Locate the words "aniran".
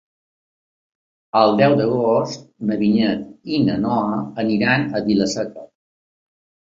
4.45-4.87